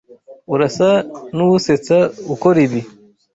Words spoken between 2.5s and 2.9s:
ibi.